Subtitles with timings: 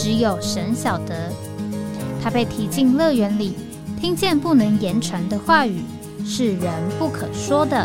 [0.00, 1.32] 只有神晓得，
[2.22, 3.56] 他被提进乐园里，
[4.00, 5.82] 听见不能言传的话语，
[6.24, 7.76] 是人不可说的。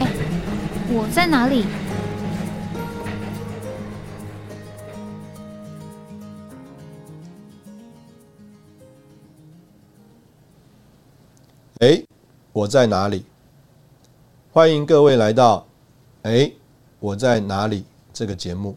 [0.00, 0.08] 哎，
[0.90, 1.64] 我在哪里？
[11.78, 12.02] 哎，
[12.52, 13.24] 我在哪里？
[14.52, 15.64] 欢迎各位来到。
[16.22, 16.52] 哎，
[17.00, 17.84] 我在哪里？
[18.12, 18.76] 这个节目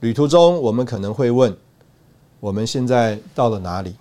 [0.00, 1.56] 旅途中，我们可能会问：
[2.38, 3.96] 我们现在到了哪里？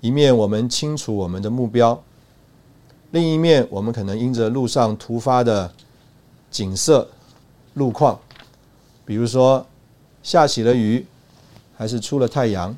[0.00, 2.02] 一面我们清楚我们的目标，
[3.12, 5.72] 另一面我们可能因着路上突发的
[6.50, 7.08] 景色、
[7.74, 8.18] 路况，
[9.04, 9.64] 比如说
[10.24, 11.06] 下起了雨，
[11.76, 12.74] 还是出了太阳，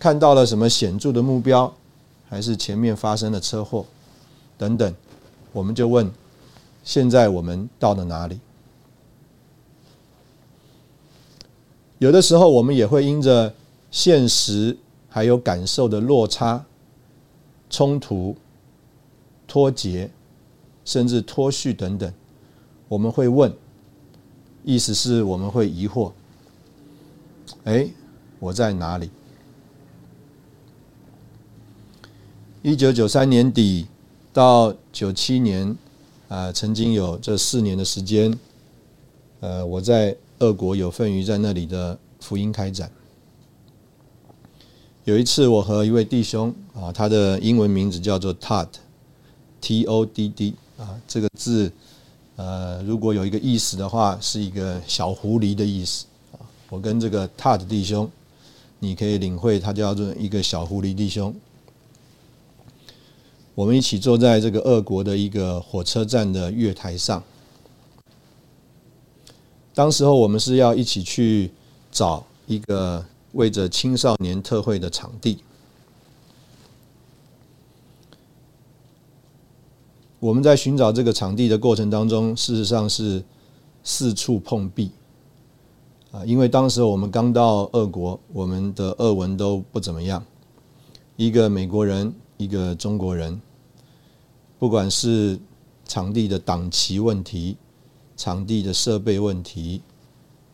[0.00, 1.72] 看到了什么显著的目标，
[2.28, 3.86] 还是前面发生了车祸
[4.58, 4.92] 等等，
[5.52, 6.10] 我们就问。
[6.82, 8.40] 现在我们到了哪里？
[11.98, 13.54] 有的时候，我们也会因着
[13.90, 14.76] 现实
[15.08, 16.64] 还有感受的落差、
[17.68, 18.34] 冲突、
[19.46, 20.10] 脱节，
[20.84, 22.12] 甚至脱序等等，
[22.88, 23.54] 我们会问，
[24.64, 26.12] 意思是我们会疑惑：
[27.64, 27.86] 哎，
[28.38, 29.10] 我在哪里？
[32.62, 33.86] 一九九三年底
[34.32, 35.76] 到九七年。
[36.30, 38.32] 啊，曾经有这四年的时间，
[39.40, 42.88] 呃，我在俄国有份于在那里的福音开展。
[45.02, 51.72] 有一次，我和一位弟兄啊，他的英文名字叫做 Todd，T O D D 啊，这个字，
[52.36, 56.38] 呃，如果有一个意思的话，是一个小狐狸的意思啊。
[56.68, 58.08] 我跟这个 Todd 弟兄，
[58.78, 61.34] 你可以领会他叫做一个小狐狸弟兄。
[63.54, 67.22] 我们一起坐在这个俄国的一个火车站的月台上。
[69.74, 71.50] 当时候我们是要一起去
[71.90, 75.38] 找一个为着青少年特会的场地。
[80.18, 83.22] 我们在寻找这个场地的过程当中，事实上是
[83.82, 84.90] 四处碰壁
[86.12, 90.22] 啊，因为当时我们刚到俄国，我们的俄文都不怎么样。
[91.16, 92.12] 一个美国人，
[92.44, 93.40] 一个中国人。
[94.58, 95.38] 不管是
[95.86, 97.56] 场地的档期问题、
[98.14, 99.80] 场地的设备问题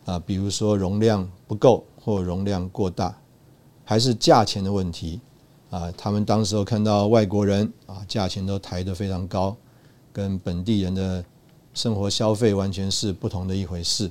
[0.05, 3.17] 啊，比如说容量不够或容量过大，
[3.83, 5.19] 还是价钱的问题
[5.69, 9.53] 啊，他们当时候看到外国人啊，价钱都抬得非常高，
[10.13, 11.25] 跟本地人的
[11.73, 14.09] 生活消费完全是不同的一回事。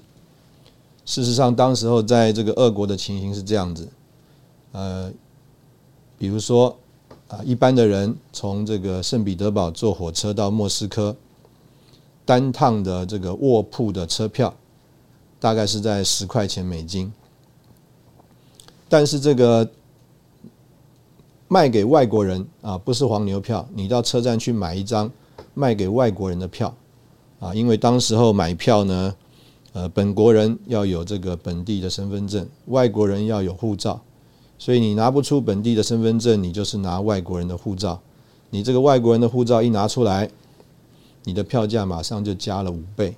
[1.07, 3.89] 事实上，当时候在这个俄国的情形是这样子，
[4.73, 5.11] 呃，
[6.19, 6.79] 比如说。
[7.29, 11.17] 啊，一般的人从这个圣彼得堡坐火车到莫斯科，
[12.25, 14.55] 单趟的这个卧铺的车票
[15.41, 17.13] 大概是在十块钱美金。
[18.89, 19.69] 但是这个
[21.49, 25.11] 卖给外国人啊，不是黄牛票，你到车站去买一张
[25.55, 26.73] 卖给外国人的票
[27.41, 29.15] 啊，因为当时候买票呢，
[29.73, 34.01] 呃，本国人要有这个本地的身份证，外国人要有护照。
[34.59, 38.01] 所以你拿不出本地的身份证，你就是拿外国人的护照。
[38.51, 40.31] 你这个外国人的护照一拿出来，
[41.25, 43.15] 你的票价马上就加了五倍。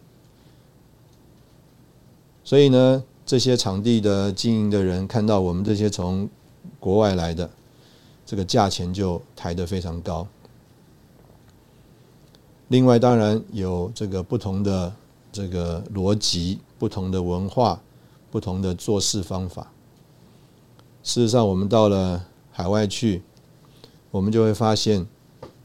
[2.42, 6.28] 所以呢，这些场地的经营的人看到我们这些从
[6.80, 7.48] 国外来的，
[8.24, 10.26] 这个价钱就抬得非常高。
[12.68, 14.92] 另外，当然有这个不同的
[15.30, 17.80] 这个逻辑、不同的文化、
[18.30, 19.70] 不同的做事方法。
[21.08, 22.22] 事实上，我们到了
[22.52, 23.22] 海外去，
[24.10, 25.06] 我们就会发现，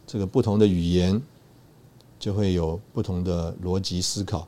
[0.08, 1.22] 这个不同的语言
[2.18, 4.48] 就会有不同的逻辑思考。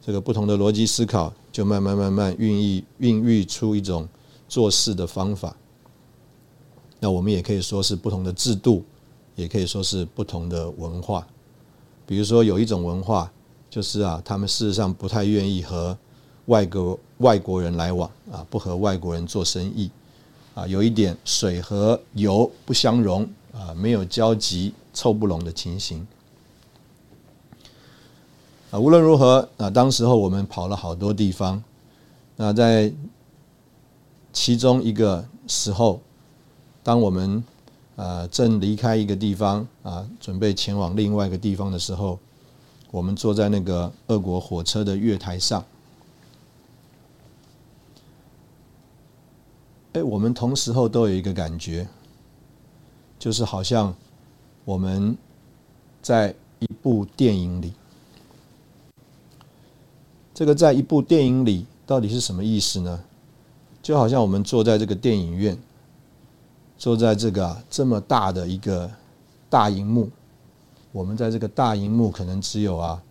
[0.00, 4.08] 这个不同的逻辑思考，就慢慢慢慢孕育孕育出一种
[4.48, 5.54] 做事的方法。
[6.98, 8.82] 那我们也可以说是不同的制度，
[9.34, 11.26] 也可以说是不同的文化。
[12.06, 13.30] 比如说，有一种文化，
[13.68, 15.94] 就是啊，他们事实上不太愿意和
[16.46, 19.90] 外国外国人来往啊，不和外国人做生意。
[20.56, 26.06] 啊，有一点水和油不相容啊，没有交集、凑不拢的情形。
[28.70, 31.62] 啊，无论如何啊，当时候我们跑了好多地方。
[32.36, 32.90] 那在
[34.32, 36.00] 其中一个时候，
[36.82, 37.44] 当我们
[37.96, 42.18] 呃正离开一个地方啊，准备前往另外一个地方的时候，
[42.90, 45.62] 我们坐在那个俄国火车的月台上。
[49.96, 51.88] 哎，我们同时候都有一个感觉，
[53.18, 53.94] 就是好像
[54.66, 55.16] 我们
[56.02, 57.72] 在一部电影里。
[60.34, 63.02] 这个在一部电影里到底是什么意思呢？
[63.82, 65.56] 就好像我们坐在这个电影院，
[66.76, 68.90] 坐在这个这么大的一个
[69.48, 70.10] 大荧幕，
[70.92, 73.02] 我们在这个大荧幕可能只有啊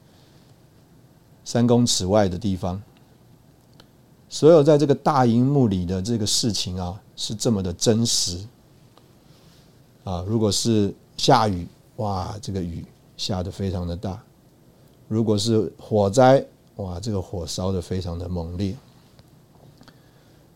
[1.43, 2.79] 三公尺外的地方。
[4.27, 8.39] 所有在这个大荧幕里的这个事情啊，是这么的真实
[10.03, 10.25] 啊！
[10.27, 11.67] 如果是下雨，
[11.97, 12.85] 哇，这个雨
[13.15, 14.19] 下的非常的大；
[15.07, 16.45] 如果是火灾，
[16.77, 18.75] 哇，这个火烧的非常的猛烈；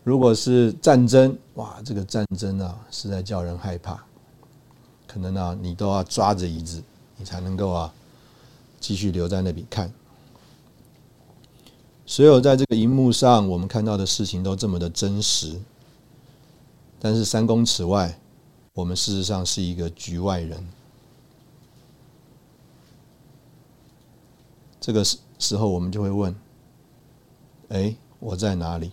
[0.04, 4.02] 如果是战争，哇，这个战争啊，实在叫人害怕。
[5.06, 6.82] 可能啊，你都要抓着椅子，
[7.16, 7.92] 你才能够啊，
[8.78, 9.90] 继续留在那里看。
[12.10, 15.60] 所有在这个荧幕上我们看到的事情都这么的真实，
[16.98, 18.18] 但是三公尺外，
[18.72, 20.68] 我们事实上是一个局外人。
[24.80, 26.34] 这个时时候，我们就会问：
[27.68, 28.90] 哎，我在哪里？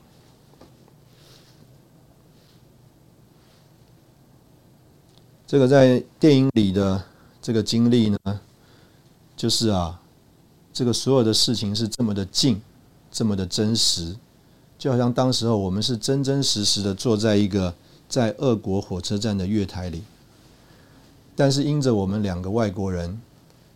[5.47, 7.03] 这个在电影里的
[7.41, 8.39] 这个经历呢，
[9.35, 9.99] 就是啊，
[10.71, 12.61] 这个所有的事情是这么的近。
[13.17, 14.15] 这么的真实，
[14.77, 17.73] 就好像当时候我们是真真实实的坐在一个
[18.07, 20.03] 在俄国火车站的月台里，
[21.35, 23.19] 但是因着我们两个外国人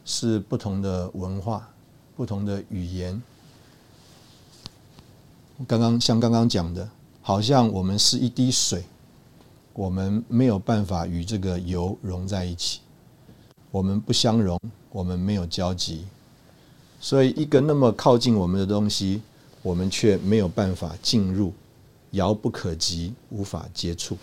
[0.05, 1.67] 是不同的文化、
[2.15, 3.19] 不同的语言，
[5.67, 6.88] 刚刚像刚刚讲的，
[7.23, 8.83] 好像我们是一滴水，
[9.73, 12.81] 我们没有办法与这个油融在一起，
[13.71, 14.59] 我们不相容，
[14.91, 16.05] 我们没有交集。
[16.99, 19.23] 所以，一个那么靠近我们的东西，
[19.61, 21.53] 我们却没有办法进入，
[22.11, 24.17] 遥不可及，无法接触。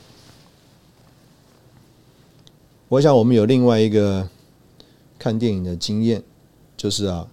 [2.89, 4.29] 我想，我们有另外一个
[5.19, 6.23] 看电影的经验，
[6.77, 7.29] 就是啊，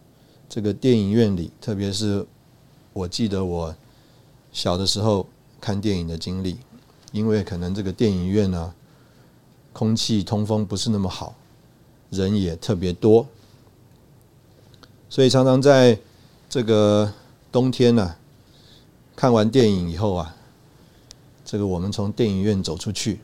[0.50, 2.26] 这个电影院里，特别是
[2.92, 3.76] 我记得我
[4.52, 5.28] 小的时候
[5.62, 6.58] 看电影的经历，
[7.12, 8.74] 因为可能这个电影院呢，
[9.72, 11.36] 空气通风不是那么好，
[12.10, 13.26] 人也特别多。
[15.10, 15.98] 所以常常在
[16.50, 17.14] 这个
[17.56, 18.18] 冬天呢，
[19.16, 20.36] 看完电影以后啊，
[21.46, 23.22] 这个我们从电影院走出去，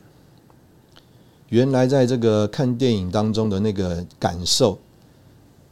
[1.50, 4.78] 原来在这个看电影当中的那个感受，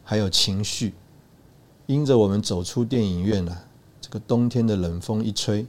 [0.04, 0.92] 还有情绪，
[1.86, 3.56] 因着我们走出电影院呢，
[3.98, 5.66] 这个冬天的冷风一吹，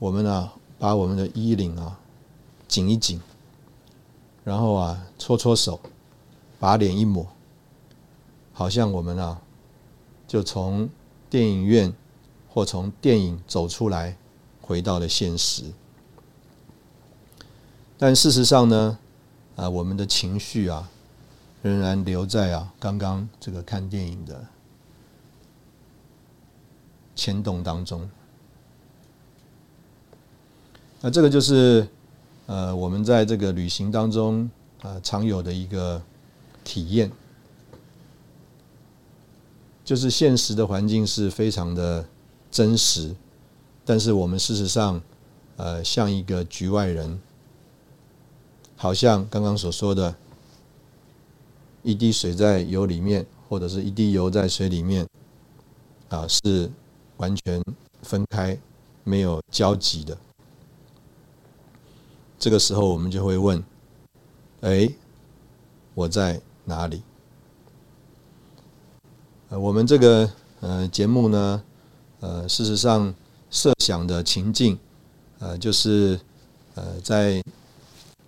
[0.00, 2.00] 我们啊把我们的衣领啊
[2.66, 3.20] 紧一紧，
[4.42, 5.78] 然后啊搓搓手，
[6.58, 7.24] 把脸一抹。
[8.52, 9.40] 好像我们啊，
[10.26, 10.90] 就从
[11.30, 11.94] 电影院
[12.48, 14.16] 或从电影走出来，
[14.60, 15.62] 回到了现实。
[17.96, 18.98] 但事实上呢，
[19.54, 20.90] 啊，我们的情绪啊，
[21.62, 24.44] 仍然留在啊刚刚这个看电影的
[27.14, 28.10] 牵动当中。
[31.00, 31.86] 那这个就是
[32.46, 34.50] 呃，我们在这个旅行当中
[34.82, 36.02] 啊，常有的一个
[36.64, 37.10] 体验。
[39.90, 42.06] 就是现实的环境是非常的
[42.48, 43.12] 真实，
[43.84, 45.02] 但是我们事实上，
[45.56, 47.20] 呃，像一个局外人，
[48.76, 50.14] 好像刚刚所说的，
[51.82, 55.04] 一滴水在油里面，或者是一滴油在水里面，
[56.08, 56.70] 啊，是
[57.16, 57.60] 完全
[58.02, 58.56] 分开、
[59.02, 60.16] 没有交集的。
[62.38, 63.60] 这个时候，我们就会问：
[64.60, 64.88] 哎，
[65.94, 67.02] 我在哪里？
[69.50, 70.30] 呃，我们这个
[70.60, 71.60] 呃节目呢，
[72.20, 73.12] 呃，事实上
[73.50, 74.78] 设想的情境，
[75.40, 76.20] 呃，就是
[76.76, 77.42] 呃，在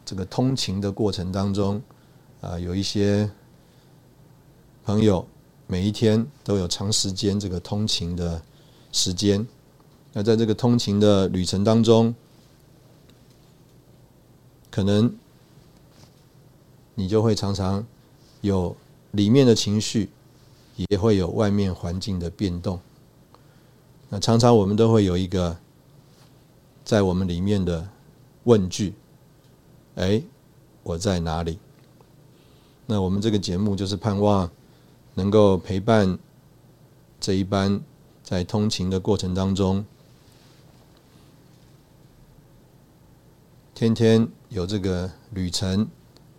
[0.05, 1.81] 这个通勤的过程当中，
[2.41, 3.31] 啊，有一些
[4.85, 5.25] 朋友
[5.69, 8.43] 每一天都有长时间这个通勤的
[8.91, 9.47] 时间，
[10.12, 12.12] 那在这个通勤的旅程当中，
[14.73, 15.14] 可能
[16.97, 17.87] 你就会常常
[18.41, 18.75] 有
[19.12, 20.11] 里面的情绪。
[20.89, 22.81] 也会有外面环境的变动，
[24.09, 25.59] 那常常我们都会有一个
[26.85, 27.89] 在我们里面的
[28.45, 28.95] 问句：
[29.95, 30.23] 哎，
[30.83, 31.59] 我在哪里？
[32.87, 34.51] 那我们这个节目就是盼望
[35.15, 36.19] 能够陪伴
[37.21, 37.81] 这一班
[38.23, 39.85] 在通勤的过程当中，
[43.75, 45.89] 天天有这个旅程，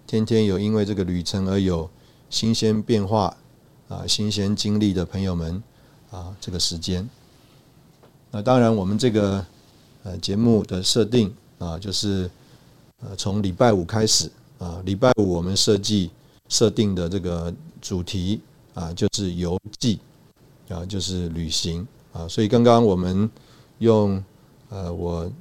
[0.05, 1.89] 天天有因为这个旅程而有
[2.29, 3.37] 新鲜变化
[3.93, 5.61] 啊、新鲜经历的朋友们
[6.09, 7.07] 啊，这个时间。
[8.31, 9.45] 那当然，我们这个
[10.01, 12.29] 呃节目的设定啊，就是
[13.01, 16.09] 呃从礼拜五开始啊，礼拜五我们设计
[16.49, 18.41] 设定的这个主题
[18.73, 19.99] 啊，就是游记
[20.69, 22.27] 啊，就是旅行啊。
[22.27, 23.29] 所以刚刚我们
[23.77, 24.23] 用
[24.69, 25.31] 呃我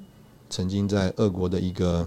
[0.50, 2.06] 曾经在俄国的一个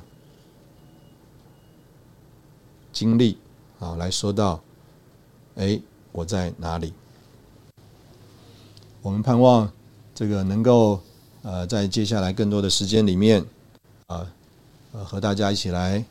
[2.93, 3.39] 经历
[3.79, 4.61] 啊来说到，
[5.55, 5.81] 哎，
[6.15, 6.93] 我在哪里？
[9.01, 9.69] 我们盼望。
[10.17, 10.97] 这个能够
[11.41, 13.43] 呃，在接下来更多的时间里面
[14.07, 14.25] 啊，
[14.93, 16.05] 呃，和大家一起来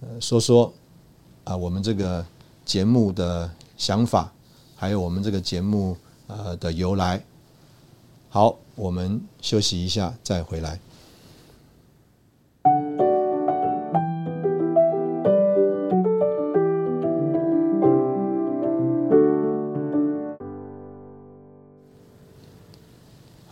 [0.00, 0.74] 呃说说
[1.44, 2.26] 啊，我们这个
[2.64, 4.32] 节目的想法，
[4.74, 7.22] 还有我们这个节目呃的由来。
[8.30, 10.80] 好，我们休息一下，再回来。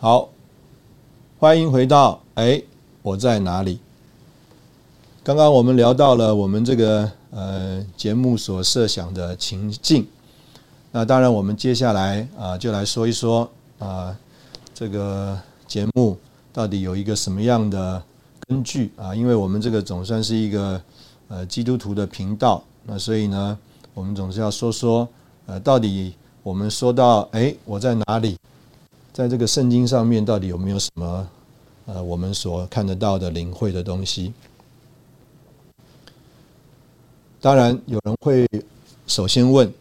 [0.07, 0.29] 好，
[1.37, 2.63] 欢迎回到哎，
[3.01, 3.77] 我在哪里？
[5.21, 10.07] 刚刚我们聊到了我们这个呃节目所设想的情境，
[10.93, 14.17] 那当然我们接下来啊就来说一说啊
[14.73, 15.37] 这个
[15.67, 16.17] 节目
[16.53, 18.01] 到底有一个什么样的
[18.47, 19.13] 根据啊？
[19.13, 20.81] 因为我们这个总算是一个
[21.27, 23.59] 呃基督徒的频道，那所以呢，
[23.93, 25.05] 我们总是要说说
[25.47, 28.37] 呃到底我们说到哎我在哪里？
[29.17, 31.27] 在这个圣经上面，到底有没有什么
[31.87, 34.31] 呃我们所看得到的灵会的东西？
[37.41, 38.47] 当然，有人会
[39.07, 39.73] 首先问：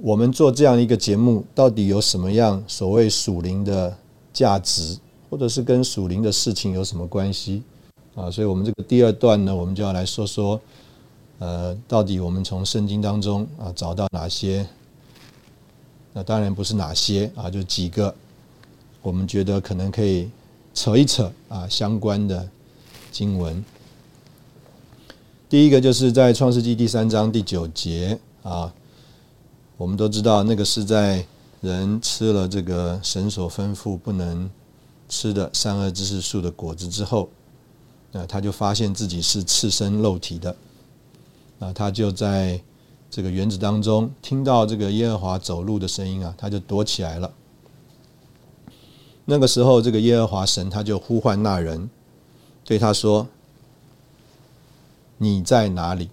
[0.00, 3.94] 我们做这样一个节目，到底有什么样所谓属灵的
[4.32, 4.96] 价值，
[5.28, 7.62] 或者是跟属灵的事情有什么关系？
[8.14, 10.58] 啊，所以我们这个第二段呢，我们就要来说说，
[11.40, 14.66] 呃，到底我们从圣经当中啊找到哪些？
[16.16, 18.14] 那当然不是哪些啊，就几个，
[19.02, 20.30] 我们觉得可能可以
[20.72, 22.48] 扯一扯啊相关的
[23.10, 23.64] 经文。
[25.48, 28.72] 第一个就是在创世纪第三章第九节啊，
[29.76, 31.26] 我们都知道那个是在
[31.60, 34.48] 人吃了这个神所吩咐不能
[35.08, 37.28] 吃的善恶知识树的果子之后，
[38.12, 40.54] 那他就发现自己是赤身肉体的，
[41.58, 42.60] 啊，他就在。
[43.14, 47.32] 这个园子当中，听到这个耶和华走路的声音啊，他就躲起来了。
[49.26, 51.88] 那个时候，这个耶和华神他就呼唤那人，
[52.64, 53.28] 对他说
[55.18, 56.08] ：“你在哪里？”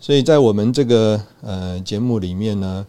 [0.00, 2.86] 所以在我们这个呃节目里面呢，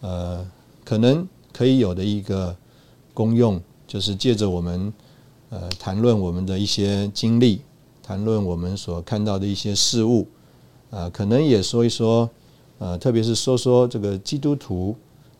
[0.00, 0.50] 呃，
[0.86, 2.56] 可能可以有的一个
[3.12, 4.90] 功用，就是借着我们
[5.50, 7.60] 呃谈论我们的一些经历，
[8.02, 10.26] 谈论我们所看到的一些事物。
[10.92, 12.28] 啊，可能也说一说，
[12.78, 14.94] 呃，特别是说说这个基督徒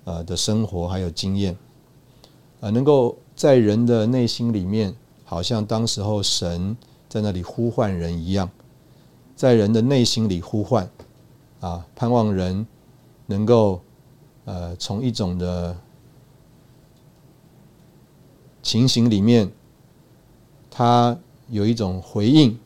[0.05, 1.55] 呃的生活还有经验，
[2.63, 6.75] 啊，能够在人的内心里面，好像当时候神
[7.07, 8.49] 在那里呼唤人一样，
[9.37, 10.89] 在人的内心里呼唤，
[11.61, 12.67] 啊，盼望人
[13.27, 13.83] 能够
[14.47, 15.77] 呃从一种的
[18.63, 19.53] 情形里面，
[20.71, 21.15] 他
[21.51, 22.59] 有一种回应，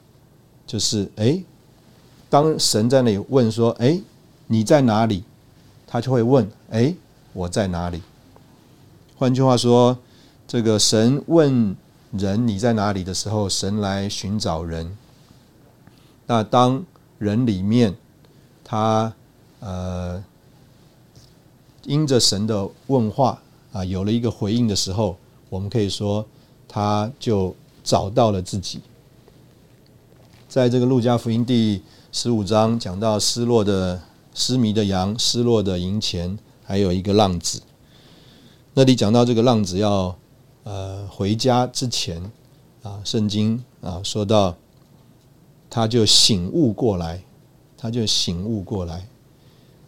[0.65, 1.43] 就是哎。
[2.29, 4.01] 当神在那里问说：“哎，
[4.49, 5.23] 你在哪里？”
[5.87, 6.93] 他就会问：“哎，
[7.33, 8.03] 我在哪里？”
[9.17, 9.97] 换句话说，
[10.47, 11.77] 这个神问
[12.11, 14.99] 人你在哪里的时候，神来寻找人。
[16.27, 16.85] 那当
[17.19, 17.95] 人里面
[18.65, 19.13] 他
[19.61, 20.23] 呃
[21.85, 23.41] 因着神的问话
[23.73, 25.17] 啊有了一个回应的时候，
[25.49, 26.27] 我们可以说
[26.67, 27.55] 他就
[27.85, 28.81] 找到了自己。
[30.49, 31.81] 在这个路加福音第。
[32.19, 34.01] 十五章讲到失落的
[34.33, 37.61] 失迷的羊，失落的银钱，还有一个浪子。
[38.73, 40.17] 那里讲到这个浪子要
[40.63, 42.33] 呃回家之前
[42.83, 44.57] 啊，圣经啊说到
[45.69, 47.23] 他就醒悟过来，
[47.77, 49.07] 他就醒悟过来。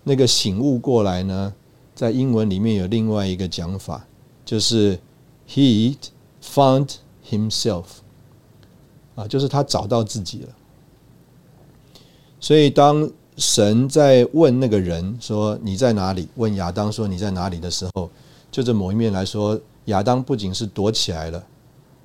[0.02, 1.54] 那个醒悟过来呢，
[1.94, 4.06] 在英文里面有另外一个讲法，
[4.44, 5.00] 就是
[5.48, 5.96] he
[6.44, 7.84] found himself
[9.14, 10.48] 啊，就是他找到自己了。
[12.40, 18.08] 所以，当神在问那个人说：“你在哪里？”问亚当说：“你在哪里？”的时候，
[18.50, 21.44] 就这某一面来说，亚当不仅是躲起来了，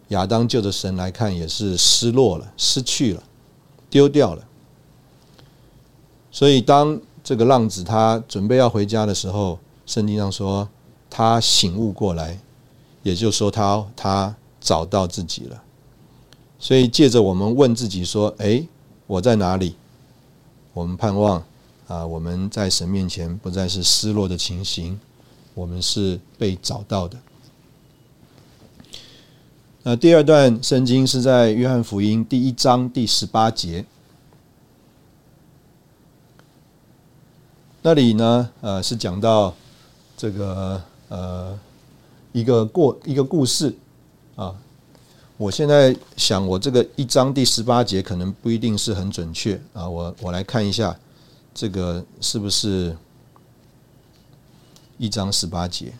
[0.09, 3.23] 亚当就着神来看也是失落了、失去了、
[3.89, 4.43] 丢掉了。
[6.31, 10.67] 所以，当这个浪子他准备要回家的时候，圣经上说
[11.09, 12.39] 他醒悟过来，
[13.03, 15.61] 也就是说他他找到自己了。
[16.57, 18.65] 所以借着我们问自己说：“哎，
[19.05, 19.75] 我在哪里？”
[20.73, 21.43] 我们盼望
[21.87, 24.99] 啊，我们在神面前不再是失落的情形，
[25.53, 27.17] 我们是被找到的。
[29.83, 33.85] 那第二段圣经是在约翰福音第一章第十八节，
[37.81, 39.53] 那里呢，呃，是讲到
[40.17, 41.59] 这个呃
[42.31, 43.75] 一个过一个故事
[44.35, 44.55] 啊。
[45.37, 49.89] 我现在想，我这个一章第十八节可能不一定是很准确啊。
[49.89, 50.95] 我我来看一下，
[51.53, 52.95] 这个是不是
[54.97, 55.91] 一章十八节？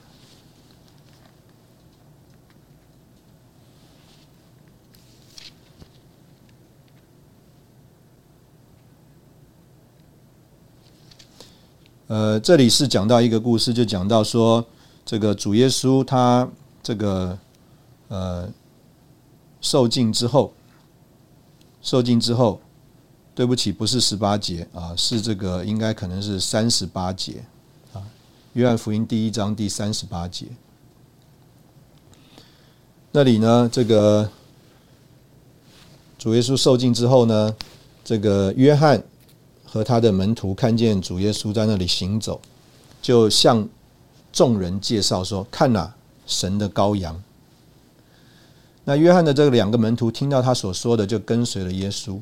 [12.08, 14.64] 呃，这里是讲到一个故事，就讲到说，
[15.04, 16.48] 这个主耶稣他
[16.84, 17.38] 这个
[18.10, 18.48] 呃
[19.64, 20.54] 受尽之后，
[21.82, 22.62] 受尽之后，
[23.34, 27.44] 对不起，不是十八节啊，是这个应该可能是三十八节
[27.94, 28.06] 啊，
[28.54, 30.46] 约翰福音第一章第三十八节，
[33.12, 34.30] 那里呢，这个
[36.20, 37.56] 主耶稣受尽之后呢，
[38.06, 39.04] 这个约翰。
[39.66, 42.40] 和他的门徒看见主耶稣在那里行走，
[43.02, 43.68] 就向
[44.32, 45.92] 众人介绍说：“看呐，
[46.28, 47.20] 神的羔羊。”
[48.86, 52.20] 那约翰的这两个门徒听到他所说的，就跟随了耶稣。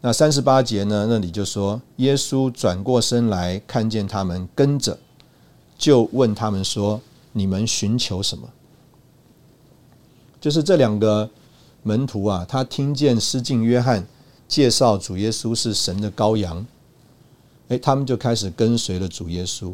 [0.00, 1.06] 那三十八节呢？
[1.08, 4.98] 那里就说，耶稣转过身来看见他们跟着，
[5.78, 7.00] 就问他们说
[7.32, 8.48] ：“你们寻求什么？”
[10.40, 11.30] 就是这两个
[11.82, 14.06] 门徒啊，他听见施浸约翰。
[14.48, 16.66] 介绍主耶稣是神的羔羊，
[17.68, 19.72] 哎，他们就开始跟随了主耶稣。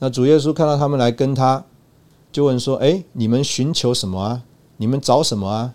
[0.00, 1.64] 那主耶稣看到他们来跟他，
[2.32, 4.42] 就问说：“哎，你们寻求什么啊？
[4.76, 5.74] 你们找什么啊？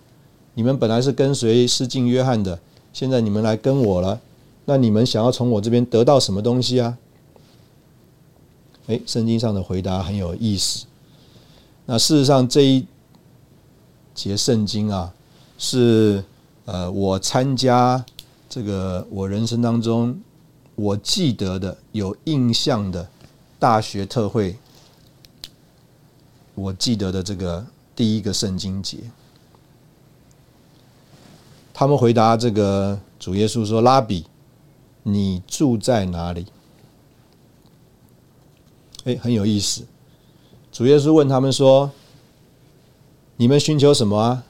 [0.54, 2.60] 你们本来是跟随施浸约翰的，
[2.92, 4.20] 现在你们来跟我了，
[4.66, 6.98] 那你们想要从我这边得到什么东西啊？”
[8.88, 10.86] 哎，圣经上的回答很有意思。
[11.86, 12.86] 那事实上这一
[14.14, 15.14] 节圣经啊，
[15.58, 16.24] 是。
[16.66, 18.06] 呃，我参加
[18.48, 20.18] 这个我人生当中
[20.76, 23.10] 我记得的有印象的
[23.58, 24.56] 大学特会，
[26.54, 27.66] 我记得的这个
[28.02, 28.98] 第一个圣经节，
[31.72, 34.26] 他们回答这个主耶稣说：“拉比，
[35.04, 36.48] 你住在哪里？”
[39.06, 39.86] 哎，很有意思。
[40.72, 41.92] 主耶稣问他们说
[43.38, 44.44] ：“你们寻求什么啊？”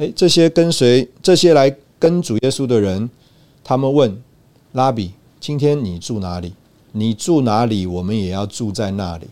[0.00, 3.10] 哎，这些跟随这些来跟主耶稣的人，
[3.62, 4.22] 他们问
[4.72, 6.54] 拉比：“今天你住哪里？
[6.92, 9.26] 你住哪里，我们也要住在那里。”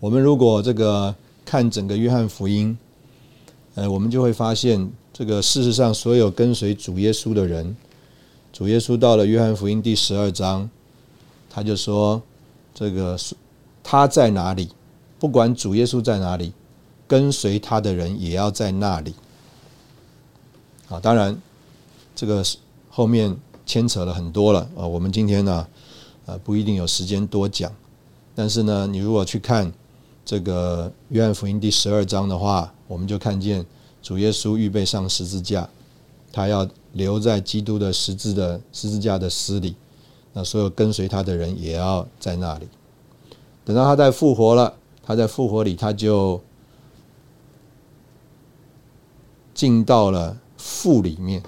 [0.00, 2.76] 我们如果这个看整个约翰福音，
[3.74, 7.76] 呃，我们就会发现，这个事实上所有跟随主耶稣的人，
[8.52, 10.68] 主耶稣到了约翰福音第十二章，
[11.48, 12.22] 他就说
[12.74, 13.18] ：“这个
[13.84, 14.70] 他在哪里？
[15.18, 16.52] 不管主耶稣在哪里。”
[17.10, 19.12] 跟随他的人也要在那里。
[20.88, 21.36] 啊，当然，
[22.14, 22.40] 这个
[22.88, 23.36] 后面
[23.66, 24.86] 牵扯了很多了啊。
[24.86, 25.66] 我们今天呢，
[26.26, 27.72] 呃，不一定有时间多讲。
[28.32, 29.72] 但是呢，你如果去看
[30.30, 33.66] 这个约翰福音第十二章的话，我们就看见
[34.00, 35.68] 主耶稣预备上十字架，
[36.32, 39.74] 他要留在基督的十字的十字架的死里。
[40.32, 42.68] 那所有跟随他的人也要在那里。
[43.64, 46.40] 等到他在复活了，他在复活里，他就。
[49.52, 51.42] 进到了父里面，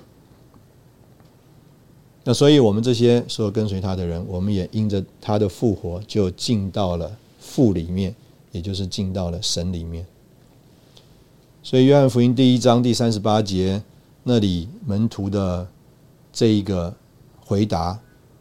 [2.24, 8.14] 那所以我们这些所有跟随他的人，我们也因着他的复活，就进到了父里面，
[8.52, 10.06] 也就是进到了神里面。
[11.62, 13.82] 所以约翰福音第一章第三十八节
[14.22, 15.66] 那里门徒的
[16.32, 16.94] 这一个
[17.44, 17.98] 回答，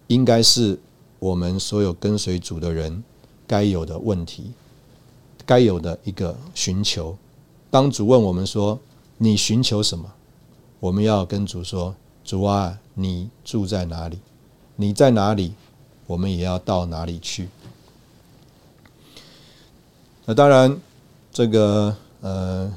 [0.08, 0.80] 应该是
[1.18, 3.04] 我们所有跟随主的人
[3.48, 4.52] 该有的问题，
[5.46, 7.18] 该有的一个寻求。
[7.72, 8.80] 当主问我们说。
[9.24, 10.12] 你寻求什么？
[10.80, 11.96] 我们要跟主说
[12.26, 14.18] ：“主啊，你住在哪里？
[14.76, 15.54] 你在哪里？
[16.08, 17.48] 我们也要到哪里去。”
[20.26, 20.80] 那当然，
[21.32, 22.74] 这个呃，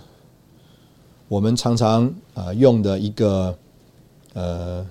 [1.28, 3.56] 我们常常啊用的一个
[4.32, 4.86] 呃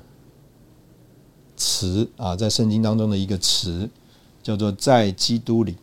[1.58, 3.90] 词啊，在圣经当中的一个词
[4.42, 5.76] 叫做“在基督里”。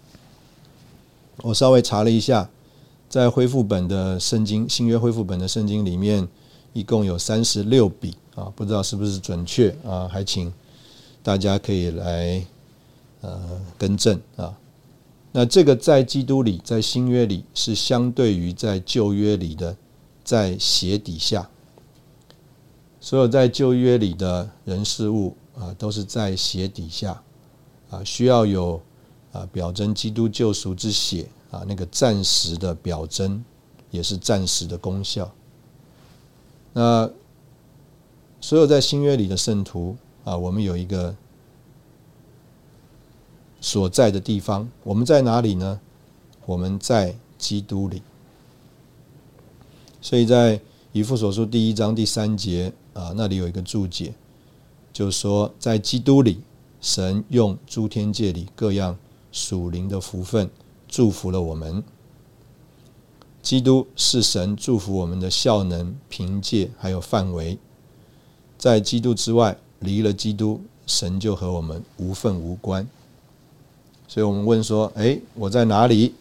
[1.43, 2.49] 我稍微查了一下。
[3.09, 6.29] 在恢复本的圣经新约恢复本的圣经里面，
[6.73, 10.07] 一共有三十六笔啊，不知道是不是准确啊？
[10.07, 10.53] 还请
[11.21, 12.47] 大家可以来
[13.23, 14.55] 呃更正啊。
[15.33, 19.77] 那这个在基督里，在新约里是相对于在旧约里的，
[20.25, 21.49] 在鞋底下，
[23.01, 27.23] 所有在旧约里的人事物啊，都是在鞋底下
[27.91, 28.83] 啊，需要有
[29.31, 33.45] 啊表征基督救赎之血啊，那个暂时的表征，
[33.93, 35.31] 也是暂时的功效。
[36.73, 37.09] 那
[38.41, 41.15] 所有在新约里的圣徒啊，我们有一个。
[43.61, 45.81] 所在的地方，我们在哪里呢？
[46.47, 48.03] 我们在基督里。
[50.01, 50.61] 所以在
[50.93, 54.15] 以父所书第一章第三节啊，那里有一个注解，
[54.93, 56.41] 就是说，在基督里，
[56.81, 58.97] 神用诸天界里各样
[59.31, 60.51] 属灵的福分
[60.89, 61.85] 祝福了我们。
[63.43, 67.59] 基督是神祝福我们的效能、凭借还有范围。
[68.59, 72.89] 在基督之外，离了基督，神就和我们无份无关。
[74.13, 76.13] 所以我们问说：“哎，我在哪里？”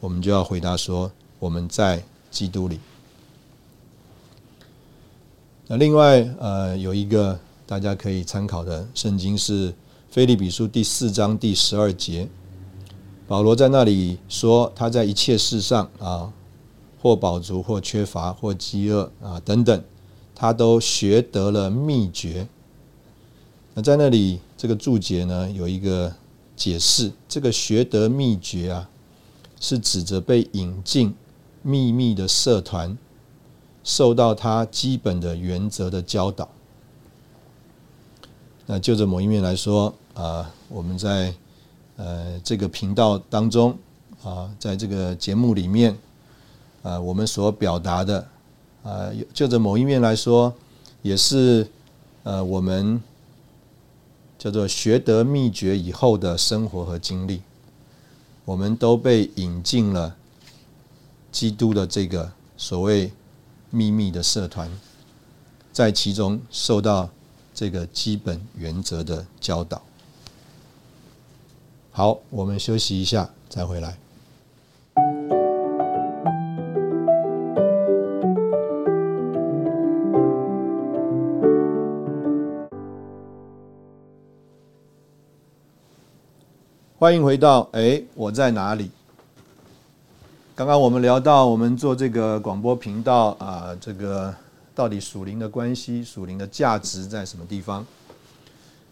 [0.00, 2.80] 我们就要回答说：“我们在基督里。”
[5.68, 9.70] 那另外，呃，有一个大家可以参考的圣经是
[10.10, 12.26] 《菲利比书》第四章第十二节。
[13.28, 16.32] 保罗在那里说：“他在一切事上啊，
[17.02, 19.84] 或饱足，或缺乏，或饥饿啊等等，
[20.34, 22.48] 他都学得了秘诀。”
[23.76, 26.10] 那在那里这个注解呢，有一个。
[26.56, 28.88] 解释这个学得秘诀啊，
[29.60, 31.14] 是指着被引进
[31.62, 32.96] 秘密的社团，
[33.82, 36.48] 受到他基本的原则的教导。
[38.66, 41.34] 那就着某一面来说啊，我们在
[41.96, 43.76] 呃这个频道当中
[44.22, 45.96] 啊，在这个节目里面
[46.82, 48.26] 啊，我们所表达的
[48.82, 50.54] 啊，就着某一面来说，
[51.02, 51.66] 也是
[52.22, 53.02] 呃我们。
[54.44, 57.40] 叫做学得秘诀以后的生活和经历，
[58.44, 60.14] 我们都被引进了
[61.32, 63.10] 基督的这个所谓
[63.70, 64.70] 秘密的社团，
[65.72, 67.08] 在其中受到
[67.54, 69.80] 这个基本原则的教导。
[71.90, 74.03] 好，我们休息一下，再回来。
[87.04, 88.90] 欢迎回到哎，我在哪里？
[90.54, 94.34] 刚刚我们聊到，我们做这个广播频道啊，这个
[94.74, 97.84] 到底属灵的关系、属灵的价值在什么地方？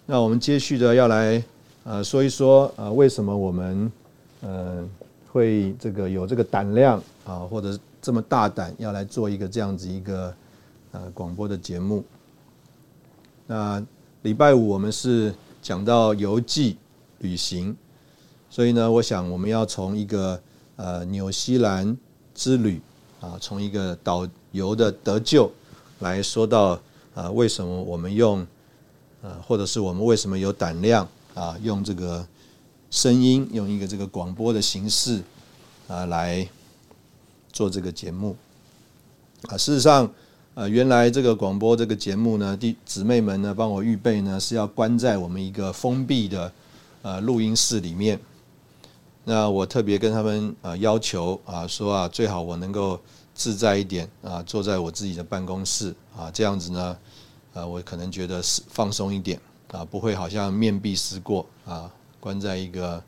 [0.05, 1.43] 那我们接续的要来
[1.85, 3.91] 呃说一说呃，为什么我们
[4.43, 4.87] 呃
[5.33, 10.35] 会这个有这个胆量啊，或者这么大胆要来做一个这样子一个
[10.91, 12.05] 呃广播的节目？
[13.47, 13.83] 那
[14.21, 16.77] 礼拜五我们是讲到游记
[17.21, 17.75] 旅行。
[18.53, 20.39] 所以呢，我想我们要从一个
[20.77, 21.97] 呃纽西兰
[22.35, 22.83] 之旅
[23.19, 25.51] 啊，从一个导游的得救
[26.01, 26.79] 来说到
[27.15, 28.47] 啊，为什么我们用
[29.23, 32.27] 呃，或者是我们为什么有胆量啊，用这个
[32.91, 35.23] 声音，用一个这个广播的形式
[35.89, 36.47] 啊来
[37.55, 38.37] 做这个节目
[39.49, 39.57] 啊。
[39.57, 40.13] 事实上，
[40.53, 46.53] 呃，原来这个广播这个节目呢，弟姊妹们呢帮我预备呢是要关在我们一个封闭的
[47.01, 48.21] 呃录音室里面。
[49.25, 53.01] 那我特别跟他们啊要求啊说啊最好我能够
[53.33, 56.99] 自在一点啊坐在我自己的办公室啊这样子呢
[57.55, 63.01] 啊我可能觉得是放松一点啊不会好像面壁思过啊关在一个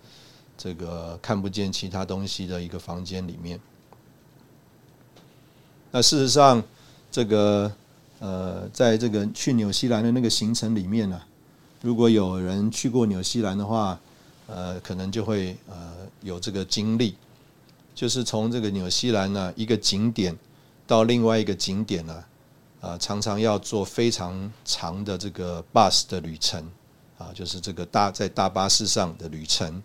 [0.56, 3.58] 这个看不见其他东西的一个房间里面。
[5.90, 6.62] 那事实上
[7.10, 7.72] 这个
[8.20, 11.20] 呃在这个去纽西兰的那个行程里面呢，
[11.82, 13.98] 如果有人去过纽西兰的话。
[14.46, 17.16] 呃，可能就会呃有这个经历，
[17.94, 20.36] 就是从这个纽西兰呢一个景点
[20.86, 22.24] 到另外一个景点呢，
[22.80, 26.70] 啊，常常要做非常长的这个 bus 的旅程，
[27.16, 29.82] 啊，就是这个大在大巴士上的旅程。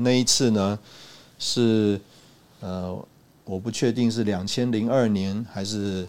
[0.00, 0.76] 那一次呢
[1.38, 2.00] 是
[2.58, 3.06] 呃，
[3.44, 6.08] 我不确定是两千零二年还是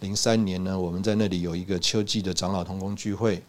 [0.00, 3.42] 零三年呢，我们在那里有一个秋季的长老同工聚会。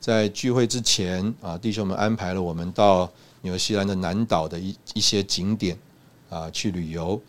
[0.00, 3.10] 在聚会之前啊，弟兄们安排了我们到
[3.42, 5.78] 纽西兰的南岛的一一些景点
[6.30, 7.20] 啊去旅游，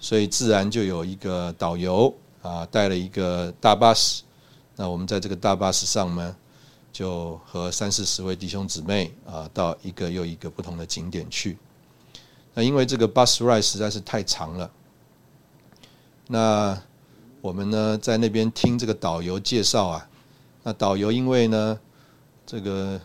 [0.00, 4.22] 所以自然就有一个导游啊带了一个大巴士。
[4.76, 6.36] 那我们在这个大巴士上呢，
[6.92, 11.58] 就和三四十位弟兄姊妹啊到一个又一个不同的景点去。
[12.54, 14.70] 那因为这个 bus ride 实在是太长了，
[16.26, 16.80] 那。
[17.40, 20.08] 我们呢在那边听这个导游介绍啊，
[20.64, 21.78] 那导游因为呢
[22.50, 22.98] 这个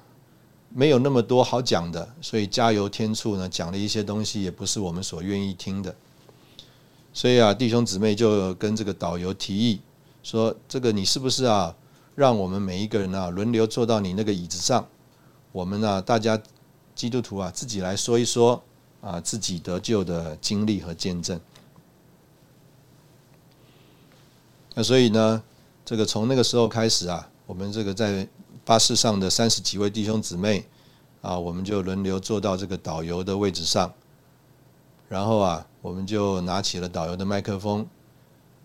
[0.70, 5.94] 没有那么多好讲的，所以加油添醋呢讲了一些东西也不是我们所愿意听的。
[7.12, 9.82] 所以啊，弟兄姊妹就跟这个导游提议
[10.24, 11.76] 说：“这个你是不是啊，
[12.16, 14.88] 让我们每一个人啊轮流坐到你那个椅子上，
[15.52, 16.42] 我们呢大家
[16.96, 18.64] 基督徒啊自己来说一说
[19.02, 21.38] 啊自己得救的经历和见证。”
[24.74, 25.44] 那所以呢，
[25.84, 28.26] 这个从那个时候开始啊，我们这个在
[28.66, 30.66] 巴士上的三十几位弟兄姊妹
[31.22, 33.94] 啊，我们就轮流坐到这个导游的位置上，
[35.08, 35.66] 然后啊。
[35.84, 37.86] 我们就拿起了导游的麦克风，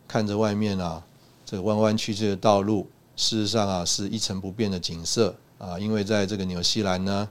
[0.07, 1.05] 看着外面啊，
[1.45, 7.29] 这个弯弯曲曲的道路，事实上啊是一成不变的景色啊，因为在这个纽西兰呢，